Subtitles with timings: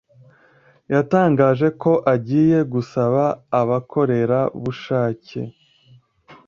[0.93, 3.23] yatangaje ko agiye gusaba
[3.59, 5.39] abakorerabushake